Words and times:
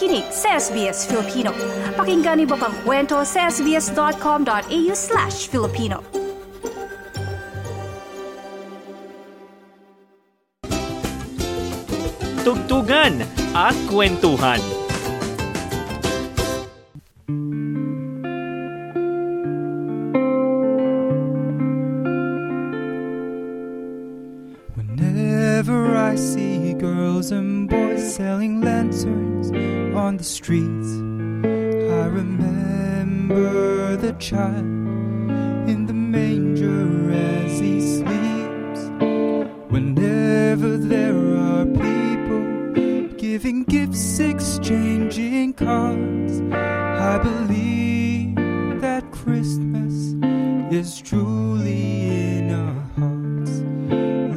nakikinig 0.00 0.32
sa 0.32 0.56
SBS 0.56 1.04
Filipino. 1.04 1.52
Pakinggan 1.92 2.40
niyo 2.40 2.56
pang 2.56 2.72
kwento 2.88 3.20
sa 3.20 3.52
sbs.com.au 3.52 4.92
slash 4.96 5.52
Filipino. 5.52 6.00
Tugtugan 12.40 13.20
at 13.52 13.76
kwentuhan. 13.92 14.64
Whenever 24.80 25.92
I 25.92 26.16
see 26.16 26.59
girls 26.80 27.30
and 27.30 27.68
boys 27.68 28.14
selling 28.14 28.62
lanterns 28.62 29.50
on 29.94 30.16
the 30.16 30.24
streets, 30.24 30.88
I 31.92 32.06
remember 32.06 33.96
the 33.96 34.14
child 34.14 34.64
in 35.68 35.84
the 35.84 35.92
manger 35.92 37.12
as 37.12 37.60
he 37.60 37.98
sleeps. 37.98 38.80
Whenever 39.68 40.78
there 40.78 41.36
are 41.36 41.66
people 41.66 43.08
giving 43.18 43.64
gifts, 43.64 44.18
exchanging 44.18 45.52
cards, 45.52 46.40
I 46.50 47.18
believe 47.22 48.36
that 48.80 49.10
Christmas 49.10 50.14
is 50.72 50.98
truly 51.02 51.29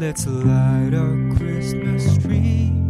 Let's 0.05 0.27
light 0.27 0.93
our 0.93 1.15
Christmas 1.37 2.17
trees 2.17 2.82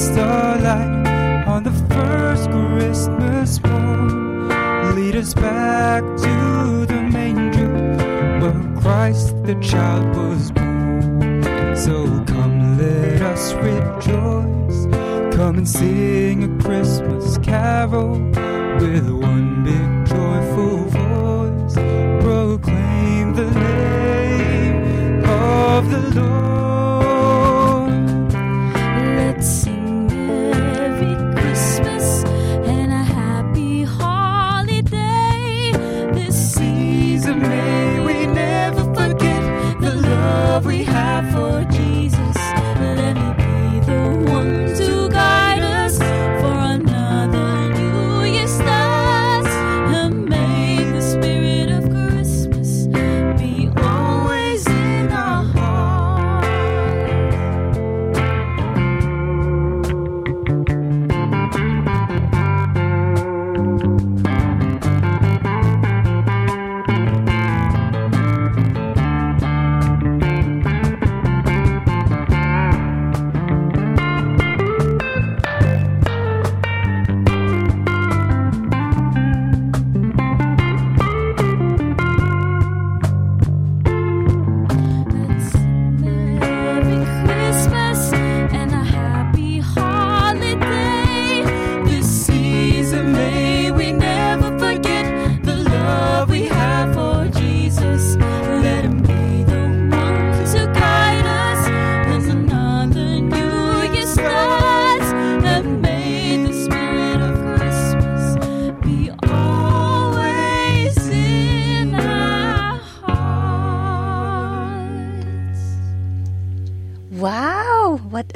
starlight 0.00 1.46
on 1.46 1.62
the 1.62 1.72
first 1.94 2.50
Christmas 2.50 3.62
morn. 3.62 4.94
Lead 4.96 5.14
us 5.14 5.34
back 5.34 6.02
to 6.02 6.86
the 6.86 7.02
manger 7.12 7.68
where 8.40 8.80
Christ 8.80 9.34
the 9.44 9.56
child 9.60 10.16
was 10.16 10.50
born. 10.52 11.76
So 11.76 12.24
come, 12.26 12.78
let 12.78 13.20
us 13.20 13.52
rejoice. 13.54 14.78
Come 15.36 15.58
and 15.58 15.68
sing 15.68 16.44
a 16.44 16.62
Christmas 16.62 17.36
carol 17.38 18.12
with 18.80 19.06
one 19.10 19.64
big 19.64 20.06
joyful 20.06 20.78
voice. 20.96 21.74
Proclaim 22.24 23.34
the 23.34 23.50
name 23.50 25.24
of 25.24 25.90
the 25.90 26.20
Lord. 26.20 26.39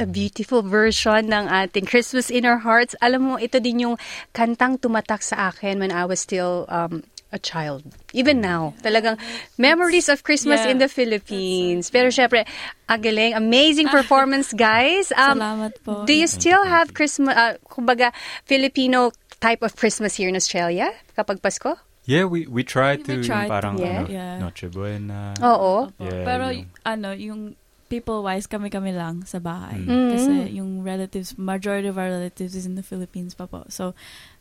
A 0.04 0.06
beautiful 0.06 0.60
version 0.60 1.32
ng 1.32 1.48
ating 1.48 1.88
Christmas 1.88 2.28
in 2.28 2.44
Our 2.44 2.60
Hearts. 2.60 2.92
Alam 3.00 3.20
mo, 3.25 3.34
ito 3.41 3.56
din 3.56 3.88
yung 3.88 3.97
kantang 4.37 4.76
tumatak 4.76 5.25
sa 5.25 5.48
akin 5.48 5.81
when 5.81 5.88
I 5.88 6.04
was 6.04 6.20
still 6.20 6.69
um, 6.69 7.00
a 7.32 7.41
child. 7.41 7.82
Even 8.12 8.44
now. 8.44 8.76
Talagang 8.84 9.16
memories 9.56 10.12
of 10.12 10.20
Christmas 10.22 10.60
Yeah, 10.62 10.76
in 10.76 10.78
the 10.78 10.92
Philippines. 10.92 11.89
Pero 11.89 12.12
syempre, 12.12 12.45
ang 12.84 13.01
galing. 13.01 13.33
Amazing 13.33 13.89
performance, 13.89 14.53
guys. 14.53 15.09
Um, 15.16 15.41
Salamat 15.41 15.72
po. 15.80 16.04
Do 16.04 16.12
you 16.12 16.28
still 16.28 16.62
have 16.68 16.92
Christmas, 16.92 17.33
uh, 17.33 17.57
kumbaga, 17.65 18.12
Filipino 18.45 19.09
type 19.41 19.65
of 19.65 19.72
Christmas 19.74 20.15
here 20.21 20.28
in 20.28 20.36
Australia 20.36 20.92
kapag 21.16 21.41
Pasko? 21.41 21.80
Yeah, 22.04 22.28
we 22.28 22.45
we 22.45 22.60
try 22.60 23.00
to 23.00 23.12
We 23.16 23.24
try 23.24 23.48
to, 23.48 23.50
parang 23.50 23.80
yeah. 23.80 24.04
ano, 24.04 24.12
Yeah. 24.12 24.36
Noche 24.36 24.68
Buena. 24.68 25.33
Oo. 25.41 25.89
Yeah, 25.97 26.21
Pero 26.28 26.45
yung- 26.53 26.68
ano, 26.84 27.09
yung 27.16 27.41
people-wise, 27.95 28.51
kami-kami 28.51 28.91
lang 28.91 29.23
sa 29.23 29.39
bahay. 29.39 29.79
Mm. 29.79 30.11
Kasi 30.11 30.33
yung 30.59 30.83
relatives, 30.83 31.39
majority 31.39 31.87
of 31.87 31.95
our 31.95 32.11
relatives 32.11 32.59
is 32.59 32.67
in 32.67 32.75
the 32.75 32.83
Philippines 32.83 33.39
pa 33.39 33.47
po. 33.47 33.63
So, 33.71 33.95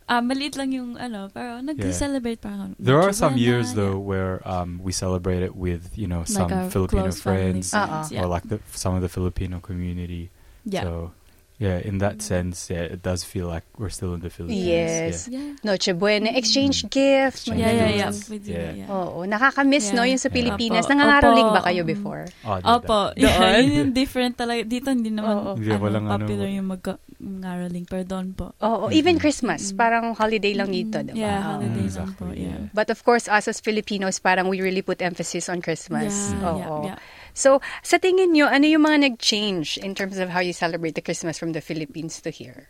ah, 0.09 0.25
maliit 0.25 0.57
lang 0.57 0.73
yung 0.73 0.97
ano, 0.97 1.29
pero 1.29 1.61
nag-celebrate 1.61 2.41
parang 2.41 2.73
There 2.81 2.97
are 2.97 3.13
some 3.13 3.37
Buena, 3.37 3.45
years 3.45 3.77
though 3.77 4.01
yeah. 4.01 4.09
where 4.09 4.33
um, 4.43 4.81
we 4.81 4.89
celebrate 4.91 5.45
it 5.45 5.53
with 5.53 5.93
you 5.93 6.09
know 6.09 6.25
some 6.25 6.49
Like 6.49 6.73
Filipino 6.73 7.13
close 7.13 7.21
family 7.21 7.61
friends 7.61 7.65
Uh-uh. 7.77 8.09
yeah. 8.09 8.25
or 8.25 8.25
like 8.25 8.43
the, 8.49 8.57
some 8.73 8.97
of 8.97 9.05
the 9.05 9.11
Filipino 9.11 9.61
community. 9.61 10.33
yeah. 10.65 10.83
So 10.83 11.13
yeah, 11.57 11.77
in 11.79 11.99
that 11.99 12.21
sense, 12.21 12.67
yeah, 12.67 12.83
it 12.89 13.01
does 13.01 13.23
feel 13.23 13.47
like 13.47 13.63
we're 13.77 13.89
still 13.89 14.13
in 14.13 14.21
the 14.21 14.29
Philippines. 14.29 14.65
Yes. 14.65 15.15
Yeah. 15.27 15.55
Noche 15.63 15.93
Buena, 15.93 16.33
exchange 16.33 16.89
gifts. 16.89 17.47
Exchange 17.47 17.59
Yeah, 17.59 17.71
yeah, 17.71 17.79
ganun. 17.79 17.95
yeah. 17.95 18.09
Yes. 18.09 18.17
We 18.27 18.37
do, 18.37 18.51
Yeah. 18.51 18.71
yeah. 18.83 18.87
Oo, 18.91 19.23
nakakamiss 19.23 19.91
no 19.91 20.03
Yeah. 20.03 20.11
yung 20.11 20.21
sa 20.21 20.29
Pilipinas. 20.29 20.83
Opo. 20.83 20.91
Nangangaroling 20.91 21.49
ba 21.51 21.61
kayo 21.63 21.81
Mm. 21.83 21.89
before? 21.89 22.23
Oh, 22.43 22.57
did 22.57 22.65
Opo. 22.65 22.99
Yeah, 23.15 23.59
yun 23.61 23.71
yung 23.71 23.93
different 24.01 24.33
talaga. 24.35 24.61
Dito 24.63 24.89
hindi 24.89 25.09
naman 25.09 25.31
Oo. 25.31 25.51
Hindi, 25.55 25.71
walang 25.77 26.05
ano. 26.09 26.25
yung 26.27 26.67
mag-ngaroling. 26.67 27.85
Pero 27.87 28.03
doon 28.03 28.33
po. 28.33 28.51
Oo, 28.59 28.91
even 28.91 29.15
Christmas, 29.17 29.71
parang 29.71 30.11
holiday 30.13 30.53
lang 30.53 30.67
dito, 30.67 30.99
diba? 30.99 31.15
Yeah, 31.15 31.39
Oo. 31.39 31.49
holiday 31.59 31.87
Mm, 31.87 31.95
lang 31.95 32.11
po. 32.13 32.25
exactly, 32.27 32.43
Yeah. 32.43 32.61
But 32.73 32.89
of 32.89 32.99
course, 33.01 33.25
us 33.27 33.47
as 33.47 33.59
Filipinos, 33.59 34.19
parang 34.19 34.49
we 34.49 34.59
really 34.59 34.81
put 34.81 34.99
emphasis 34.99 35.47
on 35.47 35.61
Christmas. 35.61 36.11
Yeah, 36.33 36.43
Oo. 36.43 36.57
yeah, 36.83 36.95
yeah. 36.95 36.99
So, 37.33 37.59
sa 37.81 37.97
tingin 37.97 38.31
nyo, 38.31 38.45
ano 38.45 38.65
yung 38.65 38.85
mga 38.85 39.09
nag-change 39.11 39.81
in 39.81 39.93
terms 39.93 40.17
of 40.17 40.29
how 40.29 40.39
you 40.39 40.53
celebrate 40.53 40.93
the 40.93 41.01
Christmas 41.01 41.37
from 41.37 41.51
the 41.51 41.61
Philippines 41.61 42.21
to 42.21 42.29
here? 42.29 42.69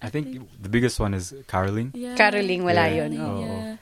I 0.00 0.08
think 0.08 0.38
the 0.60 0.68
biggest 0.68 1.00
one 1.00 1.12
is 1.12 1.34
caroling. 1.46 1.90
Yeah. 1.92 2.14
Caroling, 2.14 2.62
wala 2.62 2.86
Yeah. 2.86 2.96
yun. 3.02 3.10
Caroling, 3.12 3.26
Oo. 3.26 3.42
yeah. 3.42 3.76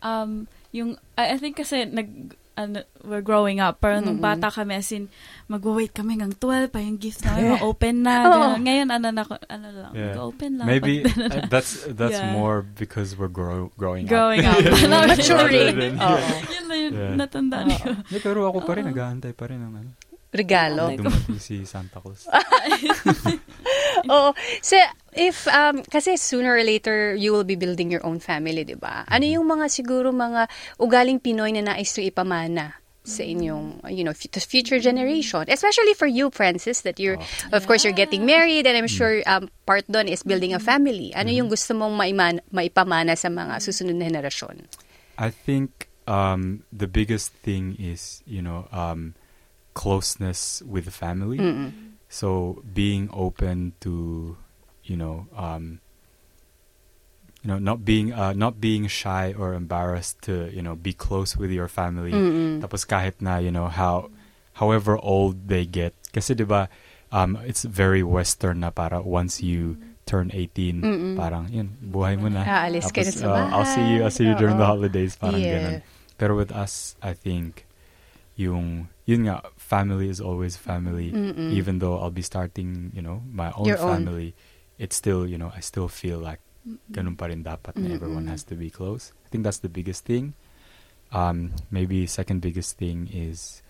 Um, 0.00 0.30
yung, 0.72 0.96
I, 1.14 1.34
I 1.34 1.36
think 1.38 1.56
kasi 1.56 1.84
nag, 1.84 2.34
ano, 2.58 2.82
we're 3.06 3.22
growing 3.22 3.60
up. 3.62 3.78
Pero 3.78 4.02
nung 4.02 4.18
Mm-mm. 4.18 4.34
bata 4.34 4.50
kami, 4.50 4.74
as 4.74 4.90
in, 4.90 5.06
mag-wait 5.46 5.94
kami 5.94 6.18
ng 6.18 6.34
12 6.42 6.74
pa 6.74 6.82
yung 6.82 6.98
gift 6.98 7.22
namin, 7.22 7.54
ma-open 7.54 8.02
na. 8.02 8.14
Oo. 8.26 8.32
ganun. 8.34 8.60
Ngayon, 8.66 8.88
ano 8.90 9.06
na, 9.14 9.22
ano 9.46 9.66
lang, 9.70 9.92
Yeah. 9.94 10.06
mag-open 10.18 10.50
lang. 10.58 10.66
Maybe 10.66 11.06
uh, 11.06 11.46
that's 11.46 11.86
that's 11.86 12.18
Yeah. 12.18 12.34
more 12.34 12.66
because 12.66 13.14
we're 13.14 13.30
grow, 13.30 13.70
growing 13.78 14.10
growing 14.10 14.42
up. 14.42 14.58
up. 14.58 14.74
Maturing. 15.14 15.78
Rather 16.00 16.57
Yun 16.90 16.98
Yeah. 16.98 17.16
natandaan 17.18 17.68
ko. 17.74 17.86
Yeah, 18.08 18.22
pero 18.22 18.48
ako 18.48 18.64
pa 18.64 18.76
rin, 18.76 18.84
nag-aantay 18.88 19.32
pa 19.32 19.48
rin 19.48 19.60
ng 19.60 19.72
ano. 19.74 19.90
Regalo. 20.28 20.92
Dumating 20.92 21.40
si 21.40 21.64
Santa 21.64 22.04
Claus. 22.04 22.28
Oo. 24.12 24.30
So, 24.60 24.76
if, 25.16 25.48
um, 25.48 25.80
kasi 25.88 26.20
sooner 26.20 26.52
or 26.52 26.62
later, 26.62 27.16
you 27.16 27.32
will 27.32 27.48
be 27.48 27.56
building 27.56 27.90
your 27.90 28.04
own 28.04 28.20
family, 28.20 28.62
di 28.62 28.76
ba? 28.76 29.08
Ano 29.08 29.24
yung 29.24 29.48
mga 29.48 29.72
siguro 29.72 30.12
mga 30.12 30.46
ugaling 30.78 31.18
Pinoy 31.18 31.56
na 31.56 31.72
nais 31.72 31.90
to 31.96 32.04
ipamana 32.04 32.76
sa 33.08 33.24
inyong, 33.24 33.88
you 33.88 34.04
know, 34.04 34.12
to 34.12 34.38
future 34.38 34.76
generation? 34.78 35.48
Especially 35.48 35.96
for 35.96 36.06
you, 36.06 36.28
Francis, 36.28 36.84
that 36.84 37.00
you're, 37.00 37.16
of 37.50 37.64
course, 37.64 37.82
you're 37.82 37.96
getting 37.96 38.28
married 38.28 38.68
and 38.68 38.76
I'm 38.76 38.90
sure 38.90 39.24
um, 39.24 39.48
part 39.64 39.88
doon 39.88 40.12
is 40.12 40.20
building 40.22 40.52
a 40.52 40.60
family. 40.60 41.16
Ano 41.16 41.32
yung 41.32 41.48
gusto 41.48 41.72
mong 41.72 41.96
maiman, 41.96 42.44
maipamana 42.52 43.16
sa 43.16 43.32
mga 43.32 43.64
susunod 43.64 43.96
na 43.96 44.12
henerasyon? 44.12 44.68
I 45.16 45.32
think 45.32 45.87
um, 46.08 46.64
the 46.72 46.88
biggest 46.88 47.32
thing 47.44 47.76
is, 47.78 48.24
you 48.24 48.40
know, 48.40 48.66
um, 48.72 49.12
closeness 49.76 50.62
with 50.64 50.88
the 50.88 50.90
family. 50.90 51.36
Mm-mm. 51.38 52.00
So 52.08 52.64
being 52.64 53.12
open 53.12 53.76
to, 53.84 54.36
you 54.82 54.96
know, 54.96 55.28
um, 55.36 55.84
you 57.44 57.48
know, 57.52 57.60
not 57.60 57.84
being 57.84 58.12
uh, 58.12 58.32
not 58.32 58.58
being 58.60 58.88
shy 58.88 59.36
or 59.36 59.52
embarrassed 59.52 60.22
to, 60.22 60.48
you 60.50 60.62
know, 60.64 60.74
be 60.74 60.96
close 60.96 61.36
with 61.36 61.52
your 61.52 61.68
family. 61.68 62.10
Mm-mm. 62.16 62.64
Tapos 62.64 62.88
kahit 62.88 63.20
na, 63.20 63.36
you 63.36 63.52
know, 63.52 63.68
how 63.68 64.10
however 64.56 64.96
old 64.98 65.46
they 65.52 65.68
get. 65.68 65.92
Kasi 66.10 66.34
'di 66.34 66.48
ba, 66.48 66.72
um, 67.12 67.36
it's 67.44 67.62
very 67.68 68.02
western 68.02 68.64
na 68.64 68.72
para 68.72 69.04
once 69.04 69.44
you 69.44 69.76
turn 70.08 70.32
18, 70.32 70.80
Mm-mm. 70.80 71.14
parang 71.20 71.52
yun, 71.52 71.76
buhay 71.84 72.16
mo 72.16 72.32
na. 72.32 72.40
Aalis 72.42 72.88
ka 72.88 73.04
na 73.04 73.12
sa 73.12 73.28
uh, 73.28 73.46
I'll 73.52 73.68
see 73.68 73.84
you, 73.84 74.00
I'll 74.00 74.10
see 74.10 74.24
you 74.24 74.32
during 74.40 74.56
the 74.56 74.64
holidays, 74.64 75.20
parang 75.20 75.44
Yeah. 75.44 75.52
ganun. 75.52 75.76
Pero 76.18 76.36
with 76.36 76.50
us, 76.50 76.96
I 77.00 77.14
think, 77.14 77.64
yung, 78.34 78.90
yun 79.06 79.26
nga, 79.26 79.42
family 79.56 80.10
is 80.10 80.20
always 80.20 80.58
family. 80.58 81.10
Mm-mm. 81.14 81.50
Even 81.54 81.78
though 81.78 81.98
I'll 81.98 82.14
be 82.14 82.22
starting, 82.22 82.90
you 82.94 83.02
know, 83.02 83.22
my 83.30 83.50
own 83.54 83.66
Your 83.66 83.78
own. 83.78 84.04
family, 84.04 84.34
it's 84.78 84.94
still, 84.94 85.26
you 85.26 85.38
know, 85.38 85.50
I 85.54 85.60
still 85.60 85.88
feel 85.88 86.18
like 86.18 86.42
ganun 86.92 87.16
pa 87.16 87.26
rin 87.32 87.42
dapat 87.42 87.80
na 87.80 87.94
everyone 87.96 88.28
has 88.28 88.44
to 88.44 88.54
be 88.54 88.68
close. 88.68 89.16
I 89.24 89.28
think 89.32 89.42
that's 89.42 89.64
the 89.64 89.72
biggest 89.72 90.04
thing. 90.04 90.34
Um, 91.12 91.56
maybe 91.72 92.04
second 92.04 92.44
biggest 92.44 92.76
thing 92.76 93.08
is 93.08 93.62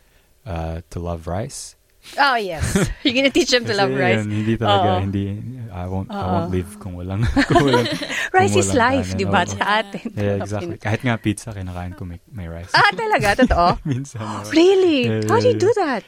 uh, 0.42 0.82
to 0.90 0.98
love 0.98 1.30
rice. 1.30 1.76
Oh, 2.16 2.36
yes. 2.40 2.64
You're 3.04 3.12
gonna 3.12 3.28
teach 3.28 3.50
them 3.50 3.66
to 3.66 3.74
love 3.74 3.90
Kasi 3.90 4.00
rice. 4.00 4.22
yun, 4.24 4.30
hindi 4.32 4.54
talaga, 4.56 4.88
Oo. 4.96 5.02
hindi, 5.02 5.24
I 5.68 5.84
won't, 5.84 6.08
I 6.08 6.16
Oo. 6.16 6.30
won't 6.32 6.50
live 6.50 6.70
kung 6.78 6.94
walang, 6.96 7.22
kung 7.50 7.62
walang, 7.68 7.84
Rice 8.38 8.54
kung 8.54 8.62
is 8.64 8.70
walang 8.72 8.80
life, 8.80 9.08
kanin. 9.12 9.20
di 9.20 9.26
ba, 9.26 9.40
sa 9.44 9.64
atin? 9.82 10.06
Yeah, 10.16 10.36
exactly. 10.40 10.76
Kahit 10.80 11.00
nga 11.04 11.14
pizza, 11.18 11.48
kinakain 11.52 11.92
ko 11.92 12.08
may, 12.08 12.18
may 12.30 12.48
rice. 12.48 12.72
Ah, 12.72 12.88
talaga? 12.94 13.44
Totoo? 13.44 13.68
Minsan. 13.84 14.22
Really? 14.50 15.04
Yeah, 15.06 15.28
How 15.28 15.38
do 15.38 15.48
you 15.50 15.58
do 15.58 15.70
that? 15.76 16.02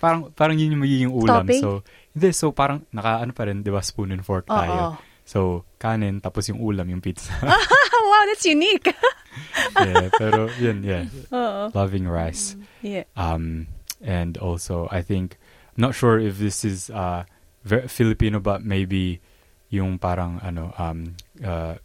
Parang, 0.00 0.32
parang 0.32 0.56
yun 0.56 0.72
yung 0.72 0.82
magiging 0.82 1.10
ulam. 1.12 1.44
Topping? 1.44 1.60
So, 1.60 1.82
hindi, 2.14 2.28
so 2.32 2.50
parang, 2.50 2.86
naka, 2.88 3.20
ano 3.20 3.32
pa 3.34 3.44
rin, 3.44 3.60
di 3.60 3.70
ba, 3.70 3.82
spoon 3.84 4.14
and 4.14 4.24
fork 4.24 4.46
Oo. 4.46 4.56
tayo. 4.56 4.80
So, 5.22 5.62
kanin, 5.78 6.18
tapos 6.18 6.50
yung 6.50 6.58
ulam, 6.58 6.88
yung 6.90 7.00
pizza. 7.00 7.30
wow, 7.42 8.22
that's 8.26 8.42
unique. 8.44 8.90
yeah, 9.78 10.10
pero 10.12 10.50
yun, 10.58 10.82
yeah. 10.82 11.06
Oo. 11.30 11.70
Loving 11.72 12.04
rice. 12.10 12.58
Yeah. 12.82 13.06
Um, 13.14 13.70
and 14.02 14.36
also, 14.38 14.88
I 14.90 15.00
think, 15.02 15.38
I'm 15.76 15.82
not 15.82 15.94
sure 15.94 16.18
if 16.18 16.38
this 16.38 16.64
is 16.64 16.90
uh, 16.90 17.24
ve- 17.64 17.86
Filipino, 17.88 18.40
but 18.40 18.62
maybe 18.64 19.20
yung 19.70 19.98
parang, 19.98 20.40
ano, 20.42 20.74
um, 20.76 21.16
uh, 21.44 21.76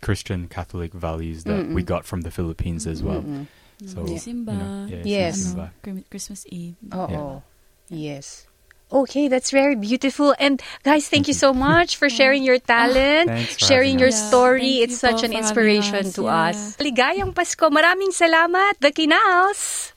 Christian 0.00 0.48
Catholic 0.48 0.92
values 0.92 1.44
that 1.44 1.66
we 1.70 1.82
Mm-mm. 1.82 1.86
got 1.86 2.04
from 2.04 2.22
the 2.22 2.30
Philippines 2.30 2.86
as 2.86 3.02
well. 3.02 3.22
Mm-mm. 3.22 3.46
So, 3.86 4.06
Simba. 4.16 4.52
you 4.52 4.58
know, 4.58 4.86
yeah, 4.90 5.02
Yes. 5.04 5.38
Simba. 5.42 5.62
Ano, 5.62 5.70
Chri- 5.82 6.04
Christmas 6.10 6.46
Eve. 6.50 6.74
Oo. 6.94 7.42
Yes. 7.90 8.46
Okay, 8.92 9.26
that's 9.28 9.50
very 9.50 9.74
beautiful. 9.74 10.34
And 10.38 10.60
guys, 10.84 11.08
thank 11.08 11.26
you 11.26 11.32
so 11.34 11.54
much 11.54 11.96
for 11.96 12.10
sharing 12.18 12.44
your 12.44 12.58
talent, 12.60 13.26
Thanks 13.32 13.56
sharing 13.56 13.98
your 13.98 14.12
us. 14.12 14.20
Yeah, 14.20 14.28
story. 14.28 14.60
thank 14.60 14.82
It's 14.84 15.02
you 15.02 15.08
such 15.08 15.22
an 15.24 15.32
inspiration 15.32 16.04
us. 16.06 16.14
to 16.14 16.22
Yeah. 16.28 16.52
us. 16.52 16.76
Ligayang 16.76 17.32
Pasko. 17.32 17.72
Maraming 17.72 18.12
salamat, 18.12 18.76
The 18.84 18.92
Quinals. 18.92 19.96